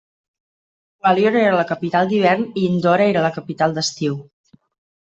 [1.03, 4.23] Gwalior era la capital d'hivern i Indore era la capital d'estiu.